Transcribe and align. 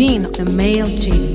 Gene, 0.00 0.22
the 0.32 0.46
male 0.46 0.86
Gene. 0.86 1.29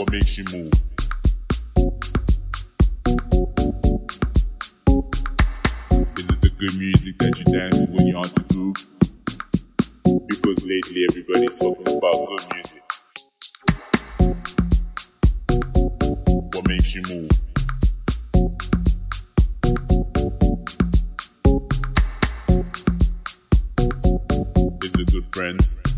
What 0.00 0.12
makes 0.12 0.38
you 0.38 0.44
move? 0.44 0.72
Is 6.16 6.30
it 6.30 6.40
the 6.40 6.50
good 6.58 6.74
music 6.78 7.18
that 7.18 7.36
you 7.36 7.44
dance 7.44 7.84
to 7.84 7.92
when 7.92 8.06
you're 8.06 8.16
on 8.16 8.24
to 8.24 8.42
groove? 8.48 8.76
Because 10.26 10.64
lately 10.64 11.04
everybody's 11.10 11.60
talking 11.60 11.86
about 11.98 12.14
good 12.28 12.46
music. 12.54 12.82
What 16.54 16.66
makes 16.66 16.94
you 16.94 17.02
move? 17.02 17.30
Is 24.82 24.94
it 24.98 25.12
good 25.12 25.26
friends? 25.34 25.89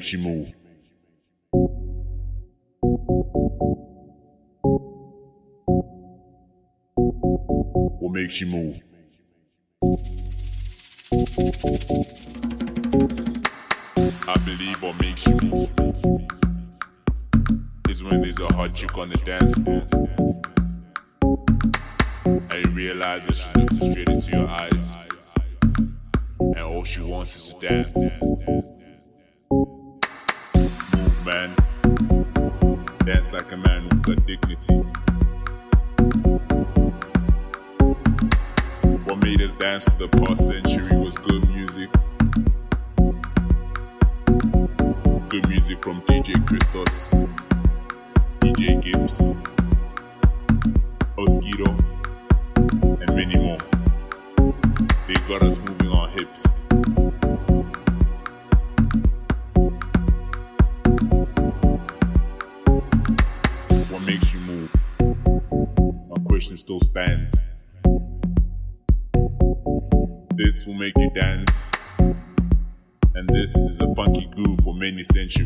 Makes 0.00 0.12
you 0.14 0.18
move? 0.20 0.54
What 8.00 8.12
makes 8.12 8.40
you 8.40 8.46
move? 8.46 8.80
I 14.26 14.38
believe 14.46 14.82
what 14.82 14.98
makes 15.00 15.26
you 15.26 15.34
move 15.42 15.70
is 17.90 18.02
when 18.02 18.22
there's 18.22 18.40
a 18.40 18.50
hot 18.54 18.74
chick 18.74 18.96
on 18.96 19.10
the 19.10 19.18
dance 19.26 19.52
floor. 19.52 19.84
And 22.50 22.64
you 22.64 22.70
realize 22.72 23.26
that 23.26 23.36
she's 23.36 23.54
looking 23.54 23.90
straight 23.90 24.08
into 24.08 24.30
your 24.30 24.48
eyes. 24.48 24.96
And 26.38 26.58
all 26.60 26.84
she 26.84 27.02
wants 27.02 27.36
is 27.36 27.52
to 27.52 27.68
dance. 27.68 28.79
Like 33.50 33.58
a 33.58 33.68
man 33.68 33.82
who's 34.06 34.16
dignity. 34.26 34.74
What 39.04 39.22
made 39.24 39.40
us 39.42 39.54
dance 39.56 39.84
for 39.84 40.06
the 40.06 40.08
past 40.18 40.46
century 40.46 40.99
for 75.02 75.39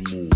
makes 0.00 0.29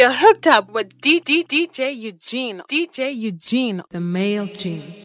You're 0.00 0.12
hooked 0.12 0.46
up 0.46 0.70
with 0.70 0.98
D 1.02 1.20
D 1.20 1.44
DJ 1.44 1.94
Eugene. 1.94 2.62
DJ 2.70 3.14
Eugene. 3.14 3.82
The 3.90 4.00
male 4.00 4.46
gene. 4.46 4.99